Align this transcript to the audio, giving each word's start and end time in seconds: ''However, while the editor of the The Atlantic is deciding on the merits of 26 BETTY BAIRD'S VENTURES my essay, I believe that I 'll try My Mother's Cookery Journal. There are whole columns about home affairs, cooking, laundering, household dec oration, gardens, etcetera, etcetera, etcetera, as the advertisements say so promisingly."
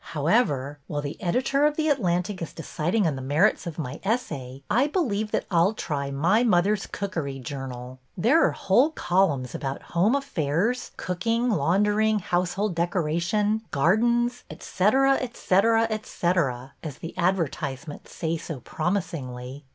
''However, 0.17 0.79
while 0.87 1.03
the 1.03 1.21
editor 1.21 1.63
of 1.67 1.75
the 1.77 1.83
The 1.83 1.89
Atlantic 1.89 2.41
is 2.41 2.53
deciding 2.53 3.05
on 3.05 3.15
the 3.15 3.21
merits 3.21 3.67
of 3.67 3.75
26 3.75 3.77
BETTY 4.03 4.09
BAIRD'S 4.09 4.23
VENTURES 4.27 4.29
my 4.31 4.37
essay, 4.39 4.63
I 4.71 4.87
believe 4.87 5.29
that 5.29 5.45
I 5.51 5.59
'll 5.59 5.73
try 5.75 6.09
My 6.09 6.43
Mother's 6.43 6.87
Cookery 6.87 7.37
Journal. 7.37 7.99
There 8.17 8.43
are 8.43 8.49
whole 8.51 8.89
columns 8.89 9.53
about 9.53 9.83
home 9.83 10.15
affairs, 10.15 10.89
cooking, 10.97 11.51
laundering, 11.51 12.17
household 12.17 12.73
dec 12.75 12.95
oration, 12.95 13.61
gardens, 13.69 14.43
etcetera, 14.49 15.19
etcetera, 15.21 15.85
etcetera, 15.91 16.73
as 16.81 16.97
the 16.97 17.15
advertisements 17.15 18.11
say 18.11 18.37
so 18.37 18.59
promisingly." 18.61 19.65